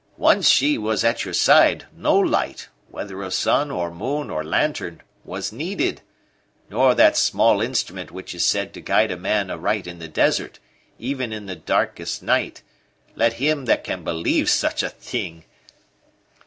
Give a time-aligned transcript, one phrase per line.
[0.17, 4.99] Once she was at your side, no light, whether of sun or moon or lantern,
[5.23, 6.01] was needed,
[6.71, 10.57] nor that small instrument which is said to guide a man aright in the desert,
[10.97, 12.63] even in the darkest night
[13.15, 15.45] let him that can believe such a thing!"